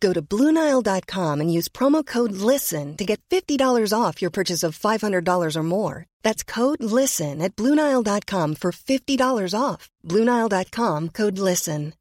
Go 0.00 0.12
to 0.12 0.22
Bluenile.com 0.22 1.40
and 1.40 1.52
use 1.52 1.68
promo 1.68 2.04
code 2.04 2.32
LISTEN 2.32 2.96
to 2.96 3.04
get 3.04 3.20
$50 3.28 3.92
off 3.92 4.22
your 4.22 4.30
purchase 4.30 4.62
of 4.62 4.78
$500 4.78 5.56
or 5.56 5.62
more. 5.62 6.06
That's 6.22 6.42
code 6.42 6.82
LISTEN 6.82 7.42
at 7.42 7.54
Bluenile.com 7.54 8.54
for 8.54 8.72
$50 8.72 9.54
off. 9.54 9.90
Bluenile.com 10.06 11.08
code 11.10 11.38
LISTEN. 11.38 11.92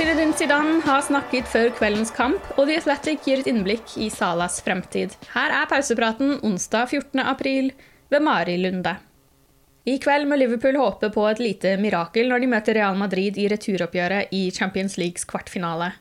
Zinedine 0.00 0.32
Zidane 0.32 0.78
har 0.80 1.02
snakket 1.04 1.48
før 1.52 1.66
kveldens 1.76 2.08
kamp, 2.16 2.40
og 2.56 2.70
The 2.70 2.78
Athletic 2.80 3.26
gir 3.26 3.42
et 3.42 3.50
innblikk 3.50 3.98
i 4.00 4.06
Salahs 4.08 4.56
fremtid. 4.64 5.12
Her 5.34 5.52
er 5.58 5.68
pausepraten 5.68 6.38
onsdag 6.40 6.88
14. 6.94 7.20
april 7.20 7.68
ved 8.08 8.24
Mari 8.24 8.56
Lunde. 8.62 8.94
I 9.88 9.96
kveld 10.02 10.28
må 10.28 10.36
Liverpool 10.36 10.76
håpe 10.76 11.08
på 11.14 11.24
et 11.30 11.40
lite 11.40 11.72
mirakel 11.80 12.28
når 12.28 12.42
de 12.42 12.48
møter 12.52 12.76
Real 12.76 12.98
Madrid 13.00 13.38
i 13.40 13.48
returoppgjøret 13.48 14.34
i 14.36 14.42
Champions 14.52 14.98
Leagues 15.00 15.24
kvartfinale. 15.28 15.94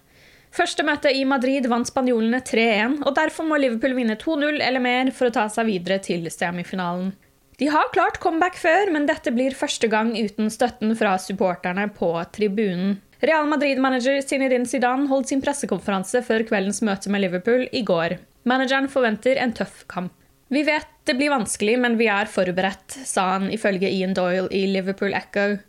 Første 0.51 0.83
møte 0.83 1.11
i 1.13 1.23
Madrid 1.29 1.67
vant 1.69 1.87
spanjolene 1.87 2.41
3-1, 2.41 2.99
og 3.05 3.15
derfor 3.15 3.45
må 3.47 3.59
Liverpool 3.61 3.93
vinne 3.95 4.17
2-0 4.19 4.59
eller 4.65 4.83
mer 4.83 5.11
for 5.15 5.29
å 5.29 5.35
ta 5.35 5.45
seg 5.53 5.69
videre 5.69 5.99
til 6.03 6.25
semifinalen. 6.33 7.13
De 7.59 7.67
har 7.71 7.91
klart 7.93 8.19
comeback 8.23 8.57
før, 8.57 8.89
men 8.91 9.05
dette 9.07 9.31
blir 9.35 9.55
første 9.55 9.87
gang 9.91 10.13
uten 10.15 10.49
støtten 10.51 10.95
fra 10.95 11.17
supporterne 11.19 11.89
på 11.95 12.11
tribunen. 12.35 12.97
Real 13.19 13.49
Madrid-manager 13.51 14.21
Zinedine 14.23 14.67
Zidane 14.67 15.09
holdt 15.11 15.31
sin 15.31 15.43
pressekonferanse 15.43 16.21
før 16.23 16.45
kveldens 16.47 16.79
møte 16.87 17.11
med 17.11 17.25
Liverpool 17.25 17.65
i 17.75 17.83
går. 17.83 18.15
Manageren 18.47 18.87
forventer 18.91 19.39
en 19.43 19.51
tøff 19.55 19.83
kamp. 19.91 20.15
Vi 20.49 20.63
vet 20.65 20.87
det 21.05 21.13
blir 21.13 21.29
vanskelig, 21.29 21.75
men 21.81 21.97
vi 21.97 22.07
er 22.09 22.29
forberedt, 22.29 22.93
sa 23.05 23.27
han 23.35 23.49
ifølge 23.53 23.89
Ian 23.89 24.15
Doyle 24.17 24.49
i 24.53 24.65
Liverpool 24.69 25.13
Echo. 25.13 25.59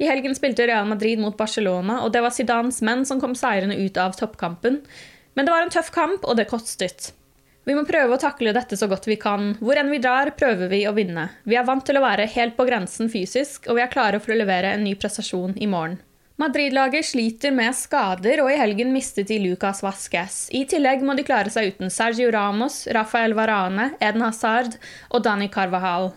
I 0.00 0.08
helgen 0.08 0.34
spilte 0.36 0.66
Real 0.66 0.88
Madrid 0.88 1.20
mot 1.20 1.36
Barcelona, 1.36 2.00
og 2.04 2.12
det 2.12 2.22
var 2.24 2.32
Zidanes 2.32 2.80
menn 2.84 3.04
som 3.08 3.20
kom 3.20 3.36
seirende 3.36 3.76
ut 3.76 4.00
av 4.00 4.16
toppkampen. 4.16 4.80
Men 5.36 5.48
det 5.48 5.52
var 5.52 5.64
en 5.64 5.72
tøff 5.72 5.92
kamp, 5.92 6.24
og 6.24 6.36
det 6.36 6.48
kostet. 6.48 7.12
Vi 7.68 7.76
må 7.76 7.84
prøve 7.86 8.16
å 8.16 8.20
takle 8.20 8.54
dette 8.56 8.76
så 8.76 8.88
godt 8.90 9.06
vi 9.06 9.18
kan. 9.20 9.52
Hvor 9.60 9.78
enn 9.78 9.92
vi 9.92 10.00
drar, 10.02 10.32
prøver 10.36 10.72
vi 10.72 10.82
å 10.88 10.94
vinne. 10.96 11.28
Vi 11.44 11.56
er 11.60 11.68
vant 11.68 11.84
til 11.86 12.00
å 12.00 12.04
være 12.04 12.26
helt 12.32 12.56
på 12.56 12.66
grensen 12.66 13.12
fysisk, 13.12 13.68
og 13.68 13.78
vi 13.78 13.84
er 13.84 13.92
klare 13.92 14.20
for 14.20 14.34
å 14.34 14.40
levere 14.40 14.72
en 14.74 14.82
ny 14.88 14.96
prestasjon 14.98 15.54
i 15.60 15.68
morgen. 15.70 16.00
Madrid-laget 16.40 17.04
sliter 17.04 17.52
med 17.52 17.74
skader, 17.76 18.40
og 18.42 18.48
i 18.50 18.56
helgen 18.56 18.92
mistet 18.94 19.28
de 19.28 19.36
Lucas 19.42 19.82
Vasques. 19.84 20.46
I 20.56 20.64
tillegg 20.68 21.04
må 21.04 21.14
de 21.18 21.24
klare 21.26 21.52
seg 21.52 21.74
uten 21.74 21.92
Sergio 21.92 22.32
Ramos, 22.32 22.86
Rafael 22.96 23.36
Varane, 23.36 23.92
Eden 24.00 24.24
Hazard 24.24 24.78
og 25.10 25.22
Dani 25.26 25.50
Carvajal. 25.52 26.10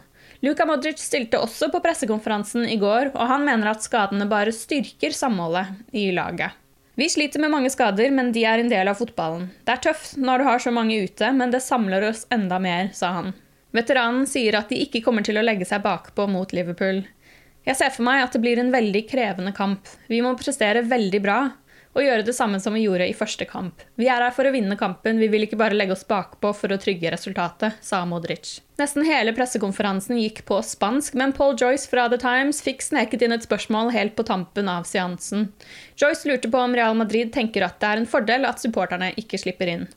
Luka 0.45 0.65
Modric 0.67 1.01
stilte 1.01 1.39
også 1.41 1.71
på 1.73 1.81
pressekonferansen 1.83 2.67
i 2.69 2.77
går, 2.79 3.11
og 3.15 3.31
han 3.31 3.45
mener 3.47 3.71
at 3.71 3.83
skadene 3.83 4.27
bare 4.29 4.53
styrker 4.55 5.15
samholdet 5.15 5.73
i 5.95 6.11
laget. 6.15 6.55
Vi 6.95 7.09
sliter 7.11 7.41
med 7.43 7.51
mange 7.51 7.69
skader, 7.73 8.11
men 8.15 8.31
de 8.31 8.45
er 8.47 8.61
en 8.61 8.69
del 8.71 8.87
av 8.87 8.99
fotballen. 9.01 9.49
Det 9.67 9.73
er 9.73 9.81
tøft 9.83 10.15
når 10.15 10.39
du 10.39 10.47
har 10.47 10.61
så 10.63 10.71
mange 10.71 11.01
ute, 11.03 11.31
men 11.35 11.51
det 11.51 11.63
samler 11.65 12.07
oss 12.07 12.23
enda 12.31 12.59
mer, 12.63 12.93
sa 12.95 13.11
han. 13.17 13.33
Veteranen 13.75 14.23
sier 14.31 14.55
at 14.55 14.69
de 14.71 14.79
ikke 14.85 15.01
kommer 15.03 15.25
til 15.27 15.35
å 15.35 15.43
legge 15.43 15.67
seg 15.67 15.83
bakpå 15.83 16.29
mot 16.31 16.53
Liverpool. 16.55 17.03
Jeg 17.65 17.79
ser 17.79 17.93
for 17.95 18.05
meg 18.05 18.21
at 18.21 18.35
det 18.35 18.43
blir 18.43 18.59
en 18.61 18.73
veldig 18.73 19.07
krevende 19.09 19.53
kamp. 19.55 19.89
Vi 20.05 20.21
må 20.21 20.35
prestere 20.37 20.85
veldig 20.85 21.21
bra 21.23 21.39
og 21.95 22.03
gjøre 22.03 22.25
det 22.27 22.35
samme 22.35 22.59
som 22.59 22.75
vi 22.75 22.83
gjorde 22.83 23.07
i 23.07 23.15
første 23.15 23.47
kamp. 23.47 23.81
Vi 23.95 24.09
er 24.11 24.19
her 24.21 24.33
for 24.35 24.45
å 24.45 24.51
vinne 24.51 24.75
kampen, 24.77 25.17
vi 25.21 25.29
vil 25.31 25.45
ikke 25.45 25.57
bare 25.59 25.77
legge 25.77 25.95
oss 25.95 26.03
bakpå 26.07 26.51
for 26.53 26.75
å 26.75 26.77
trygge 26.81 27.13
resultatet, 27.13 27.79
sa 27.81 28.01
Modric. 28.05 28.57
Nesten 28.81 29.07
hele 29.07 29.31
pressekonferansen 29.37 30.19
gikk 30.19 30.43
på 30.49 30.59
spansk, 30.59 31.15
men 31.15 31.31
Paul 31.33 31.55
Joyce 31.55 31.87
fra 31.89 32.09
The 32.11 32.19
Times 32.19 32.59
fikk 32.65 32.83
sneket 32.83 33.23
inn 33.23 33.35
et 33.35 33.47
spørsmål 33.47 33.93
helt 33.95 34.17
på 34.19 34.27
tampen 34.27 34.69
av 34.69 34.83
seansen. 34.89 35.47
Joyce 35.95 36.27
lurte 36.27 36.51
på 36.51 36.59
om 36.67 36.75
Real 36.75 36.99
Madrid 36.99 37.31
tenker 37.33 37.65
at 37.65 37.79
det 37.79 37.93
er 37.93 38.03
en 38.03 38.11
fordel 38.11 38.45
at 38.51 38.59
supporterne 38.59 39.13
ikke 39.15 39.39
slipper 39.39 39.77
inn. 39.77 39.89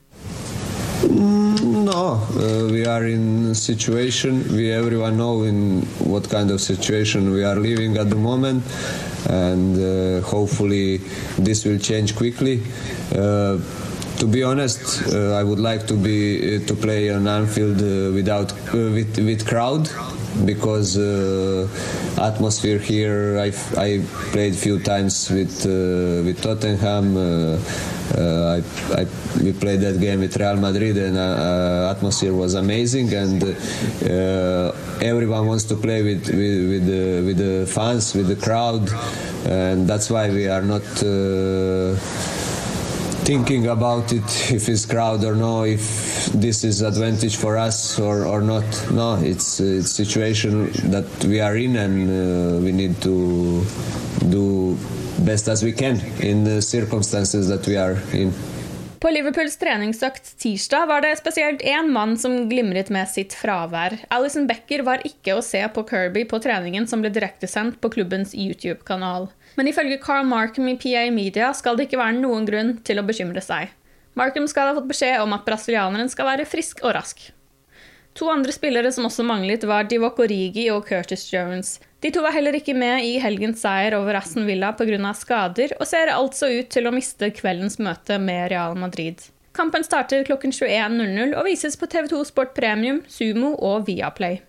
No, 1.89 2.21
uh, 2.37 2.71
we 2.71 2.85
are 2.85 3.07
in 3.07 3.55
situation. 3.55 4.45
We 4.55 4.71
everyone 4.71 5.17
know 5.17 5.45
in 5.45 5.81
what 6.05 6.29
kind 6.29 6.51
of 6.51 6.61
situation 6.61 7.33
we 7.33 7.45
are 7.45 7.57
living 7.57 7.97
at 7.97 8.11
the 8.11 8.17
moment, 8.17 8.63
and 9.31 9.73
uh, 9.75 10.21
hopefully 10.21 10.99
this 11.39 11.65
will 11.65 11.79
change 11.79 12.15
quickly. 12.15 12.61
Uh, 13.11 13.57
to 14.19 14.27
be 14.27 14.43
honest, 14.43 15.15
uh, 15.15 15.33
I 15.41 15.43
would 15.43 15.61
like 15.61 15.87
to 15.87 15.95
be 15.95 16.57
uh, 16.57 16.67
to 16.67 16.75
play 16.75 17.09
on 17.09 17.27
Anfield 17.27 17.81
uh, 17.81 18.13
without 18.13 18.53
with 18.75 19.17
with 19.17 19.47
crowd 19.47 19.89
because 20.45 20.97
atmosphere 22.19 22.79
here. 22.79 23.39
I 23.39 23.53
I 23.77 24.03
played 24.33 24.55
few 24.55 24.79
times 24.81 25.31
with 25.31 25.65
with 25.65 26.41
Tottenham. 26.43 27.17
Uh, 28.17 28.57
I, 28.57 29.01
I, 29.01 29.07
we 29.43 29.53
played 29.53 29.81
that 29.81 30.01
game 30.01 30.21
with 30.21 30.35
Real 30.37 30.57
Madrid 30.57 30.97
and 30.97 31.19
uh, 31.19 31.21
uh 31.21 31.95
atmosphere 31.95 32.33
was 32.33 32.55
amazing 32.55 33.13
and 33.13 33.43
uh, 33.45 34.73
everyone 35.03 35.47
wants 35.47 35.65
to 35.65 35.77
play 35.77 36.03
with 36.03 36.27
with, 36.27 36.59
with, 36.71 36.87
the, 36.87 37.23
with 37.27 37.37
the 37.37 37.67
fans 37.67 38.15
with 38.15 38.29
the 38.29 38.37
crowd 38.37 38.89
and 39.47 39.87
that's 39.87 40.09
why 40.09 40.31
we 40.31 40.49
are 40.49 40.63
not 40.63 40.87
uh, 41.03 41.95
thinking 43.29 43.67
about 43.67 44.11
it 44.11 44.29
if 44.51 44.71
it's 44.71 44.87
crowd 44.87 45.23
or 45.23 45.35
no 45.35 45.63
if 45.63 45.85
this 46.33 46.65
is 46.65 46.81
advantage 46.81 47.37
for 47.37 47.59
us 47.59 47.99
or, 47.99 48.25
or 48.25 48.41
not 48.41 48.65
no 48.91 49.17
it's 49.17 49.61
it's 49.61 49.91
situation 49.91 50.73
that 50.91 51.09
we 51.27 51.39
are 51.39 51.55
in 51.55 51.77
and 51.77 51.95
uh, 52.09 52.59
we 52.65 52.73
need 52.73 52.95
to 53.03 53.63
do 54.31 54.79
best 55.19 55.47
as 55.47 55.63
we 55.63 55.73
can 55.73 56.01
in 56.21 56.45
the 56.45 56.63
circumstances 56.63 57.49
that 57.49 57.67
we 57.67 57.77
are 57.77 57.99
in. 58.15 58.33
På 58.99 59.11
Liverpools 59.15 59.55
treningsøkt 59.61 60.33
tirsdag 60.43 60.89
var 60.91 61.05
det 61.05 61.13
spesielt 61.21 61.61
én 61.63 61.93
mann 61.95 62.17
som 62.19 62.33
glimret 62.51 62.89
med 62.91 63.07
sitt 63.07 63.37
fravær. 63.39 63.95
Alison 64.11 64.49
Becker 64.51 64.83
var 64.83 65.05
ikke 65.07 65.37
å 65.39 65.45
se 65.45 65.61
på 65.71 65.85
Kirby 65.87 66.25
på 66.27 66.41
treningen 66.43 66.89
som 66.91 67.05
ble 67.05 67.13
direktesendt 67.15 67.79
på 67.79 67.93
klubbens 67.95 68.35
YouTube-kanal. 68.35 69.29
Men 69.55 69.71
ifølge 69.71 70.01
Carl 70.03 70.27
Markham 70.27 70.67
i 70.73 70.75
PA 70.83 71.07
Media 71.15 71.53
skal 71.55 71.79
det 71.79 71.87
ikke 71.87 72.03
være 72.03 72.19
noen 72.19 72.49
grunn 72.49 72.75
til 72.83 72.99
å 72.99 73.07
bekymre 73.07 73.45
seg. 73.45 73.71
Markham 74.19 74.51
skal 74.51 74.73
ha 74.73 74.79
fått 74.81 74.91
beskjed 74.91 75.23
om 75.23 75.37
at 75.37 75.47
brasilianeren 75.47 76.11
skal 76.11 76.33
være 76.33 76.51
frisk 76.51 76.83
og 76.83 76.97
rask. 76.99 77.29
To 78.19 78.27
andre 78.33 78.51
spillere 78.51 78.91
som 78.93 79.07
også 79.07 79.23
manglet, 79.23 79.63
var 79.69 79.87
Divock 79.87 80.19
Origi 80.25 80.65
og 80.75 80.89
Curtis 80.89 81.29
Jones. 81.31 81.77
De 82.03 82.11
to 82.11 82.23
var 82.25 82.35
heller 82.35 82.57
ikke 82.59 82.75
med 82.75 83.05
i 83.07 83.13
helgens 83.23 83.63
seier 83.63 83.95
over 83.95 84.19
Aston 84.19 84.47
Villa 84.49 84.73
pga. 84.75 85.13
skader, 85.15 85.77
og 85.79 85.87
ser 85.87 86.11
altså 86.11 86.51
ut 86.51 86.71
til 86.75 86.91
å 86.91 86.95
miste 86.95 87.31
kveldens 87.31 87.79
møte 87.79 88.19
med 88.19 88.51
Real 88.51 88.75
Madrid. 88.75 89.23
Kampen 89.55 89.87
starter 89.87 90.27
klokken 90.27 90.51
21.00 90.51 91.35
og 91.39 91.47
vises 91.47 91.79
på 91.79 91.87
TV2 91.87 92.25
Sport 92.27 92.55
Premium, 92.59 93.05
Sumo 93.07 93.55
og 93.55 93.87
Viaplay. 93.87 94.43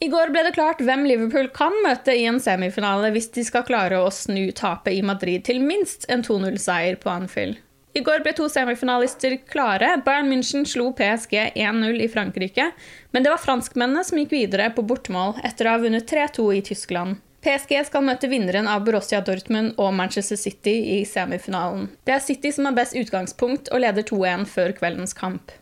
I 0.00 0.08
går 0.12 0.32
ble 0.32 0.42
det 0.44 0.56
klart 0.56 0.80
hvem 0.84 1.06
Liverpool 1.08 1.48
kan 1.56 1.76
møte 1.84 2.12
i 2.16 2.26
en 2.28 2.40
semifinale 2.40 3.12
hvis 3.14 3.30
de 3.32 3.44
skal 3.48 3.64
klare 3.64 4.00
å 4.00 4.10
snu 4.12 4.50
tapet 4.56 4.96
i 4.96 5.04
Madrid 5.04 5.44
til 5.48 5.60
minst 5.64 6.04
en 6.12 6.24
2-0-seier 6.24 7.00
på 7.00 7.12
Anfield. 7.12 7.60
I 7.96 8.00
går 8.04 8.20
ble 8.20 8.32
to 8.36 8.44
semifinalister 8.52 9.38
klare. 9.48 9.94
Bayern 10.04 10.28
München 10.28 10.66
slo 10.68 10.90
PSG 10.92 11.32
1-0 11.54 12.02
i 12.04 12.08
Frankrike, 12.12 12.70
men 13.10 13.24
det 13.24 13.30
var 13.32 13.40
franskmennene 13.40 14.02
som 14.04 14.18
gikk 14.20 14.34
videre 14.34 14.66
på 14.76 14.84
bortemål 14.84 15.38
etter 15.48 15.64
å 15.64 15.72
ha 15.72 15.80
vunnet 15.80 16.04
3-2 16.10 16.44
i 16.58 16.60
Tyskland. 16.66 17.22
PSG 17.46 17.72
skal 17.88 18.04
møte 18.04 18.28
vinneren 18.28 18.68
av 18.68 18.84
Borussia 18.84 19.22
Dortmund 19.24 19.78
og 19.80 19.94
Manchester 19.96 20.36
City 20.36 20.74
i 20.98 21.04
semifinalen. 21.08 21.86
Det 22.04 22.18
er 22.18 22.20
City 22.26 22.52
som 22.52 22.68
har 22.68 22.76
best 22.76 22.98
utgangspunkt 23.00 23.72
og 23.72 23.80
leder 23.86 24.04
2-1 24.04 24.44
før 24.50 24.76
kveldens 24.76 25.16
kamp. 25.16 25.56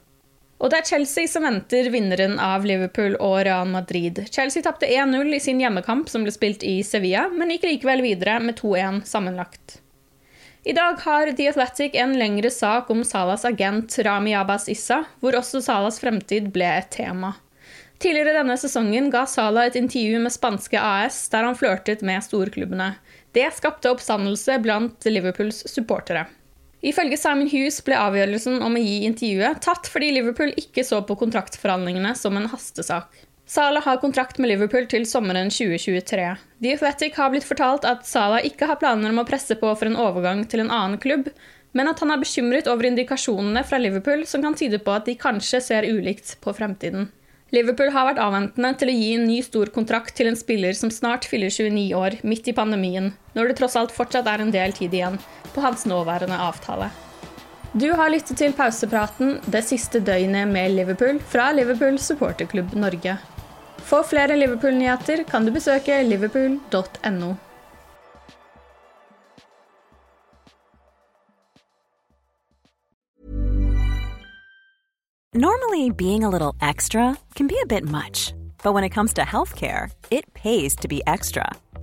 Og 0.58 0.72
det 0.72 0.80
er 0.80 0.90
Chelsea 0.90 1.30
som 1.30 1.46
venter 1.46 1.92
vinneren 1.94 2.40
av 2.42 2.66
Liverpool 2.66 3.14
og 3.20 3.44
Real 3.46 3.70
Madrid. 3.70 4.24
Chelsea 4.34 4.64
tapte 4.66 4.90
1-0 4.90 5.38
i 5.38 5.42
sin 5.44 5.62
hjemmekamp 5.62 6.10
som 6.10 6.26
ble 6.26 6.34
spilt 6.34 6.66
i 6.66 6.80
Sevilla, 6.82 7.28
men 7.30 7.54
gikk 7.54 7.70
likevel 7.70 8.02
videre 8.02 8.40
med 8.42 8.58
2-1 8.58 9.04
sammenlagt. 9.06 9.83
I 10.66 10.72
dag 10.72 10.96
har 11.00 11.32
The 11.36 11.48
Athletic 11.48 11.94
en 11.94 12.14
lengre 12.18 12.50
sak 12.50 12.90
om 12.90 13.02
Salas 13.04 13.44
agent 13.44 13.98
Rami 13.98 14.32
Abbas 14.34 14.64
Issa, 14.72 15.02
hvor 15.20 15.36
også 15.36 15.60
Salas 15.60 15.98
fremtid 16.00 16.46
ble 16.54 16.70
et 16.78 16.88
tema. 16.94 17.34
Tidligere 18.00 18.32
denne 18.38 18.56
sesongen 18.56 19.10
ga 19.12 19.26
Sala 19.28 19.66
et 19.68 19.76
intervju 19.76 20.22
med 20.24 20.32
spanske 20.32 20.80
AS 20.80 21.18
der 21.34 21.44
han 21.44 21.58
flørtet 21.58 22.00
med 22.00 22.24
storklubbene. 22.24 22.94
Det 23.36 23.44
skapte 23.52 23.92
oppstandelse 23.92 24.56
blant 24.64 25.04
Liverpools 25.04 25.66
supportere. 25.68 26.24
Ifølge 26.80 27.20
Simon 27.20 27.52
Hughes 27.52 27.82
ble 27.84 28.00
avgjørelsen 28.00 28.64
om 28.64 28.80
å 28.80 28.86
gi 28.86 29.02
intervjuet 29.04 29.60
tatt 29.68 29.92
fordi 29.92 30.14
Liverpool 30.16 30.56
ikke 30.56 30.86
så 30.88 31.04
på 31.04 31.18
kontraktforhandlingene 31.20 32.16
som 32.16 32.40
en 32.40 32.48
hastesak. 32.48 33.12
Salah 33.46 33.84
har 33.84 33.96
kontrakt 34.00 34.38
med 34.38 34.48
Liverpool 34.48 34.86
til 34.88 35.04
sommeren 35.04 35.50
2023. 35.52 36.28
The 36.64 36.70
Athletic 36.72 37.18
har 37.20 37.28
blitt 37.32 37.44
fortalt 37.44 37.84
at 37.84 38.06
Salah 38.08 38.40
ikke 38.46 38.70
har 38.70 38.78
planer 38.80 39.12
om 39.12 39.20
å 39.20 39.26
presse 39.28 39.56
på 39.60 39.72
for 39.76 39.90
en 39.90 39.98
overgang 40.00 40.46
til 40.48 40.62
en 40.62 40.72
annen 40.72 40.96
klubb, 40.98 41.28
men 41.76 41.90
at 41.90 42.00
han 42.00 42.14
er 42.14 42.22
bekymret 42.22 42.70
over 42.70 42.88
indikasjonene 42.88 43.60
fra 43.68 43.80
Liverpool 43.82 44.24
som 44.30 44.40
kan 44.40 44.56
tyde 44.56 44.80
på 44.80 44.94
at 44.94 45.04
de 45.10 45.18
kanskje 45.20 45.60
ser 45.60 45.88
ulikt 45.90 46.38
på 46.40 46.54
fremtiden. 46.56 47.10
Liverpool 47.52 47.92
har 47.92 48.08
vært 48.08 48.22
avventende 48.22 48.70
til 48.80 48.90
å 48.90 48.96
gi 48.96 49.10
en 49.18 49.26
ny 49.28 49.36
stor 49.44 49.68
kontrakt 49.74 50.16
til 50.16 50.30
en 50.30 50.38
spiller 50.40 50.72
som 50.74 50.90
snart 50.90 51.28
fyller 51.28 51.52
29 51.52 51.92
år, 52.00 52.16
midt 52.24 52.48
i 52.48 52.56
pandemien, 52.56 53.12
når 53.36 53.52
det 53.52 53.58
tross 53.60 53.76
alt 53.76 53.92
fortsatt 53.94 54.30
er 54.30 54.42
en 54.42 54.54
del 54.54 54.72
tid 54.74 54.96
igjen 54.96 55.20
på 55.52 55.62
hans 55.62 55.84
nåværende 55.90 56.40
avtale. 56.48 56.88
Du 57.74 57.90
har 57.92 58.10
lyttet 58.10 58.38
til 58.38 58.56
pausepraten 58.56 59.36
det 59.50 59.64
siste 59.66 60.00
døgnet 60.00 60.48
med 60.48 60.74
Liverpool 60.78 61.20
fra 61.30 61.50
Liverpool 61.52 62.00
supporterklubb 62.00 62.72
Norge. 62.78 63.18
For 63.84 64.02
flere 64.02 64.36
Liverpool-nyheter 64.36 65.24
kan 65.28 65.44
du 65.44 65.52
besøke 65.52 66.02
liverpool.no. 66.02 67.36
Normally, 75.34 75.90
being 75.90 76.22
a 76.22 76.30
little 76.30 76.54
extra 76.62 77.18
can 77.34 77.48
be 77.48 77.58
a 77.60 77.66
bit 77.66 77.84
much, 77.84 78.32
but 78.62 78.72
when 78.72 78.84
it 78.84 78.90
comes 78.90 79.12
to 79.14 79.22
healthcare, 79.22 79.90
it 80.10 80.32
pays 80.32 80.76
to 80.76 80.88
be 80.88 81.02
extra. 81.06 81.44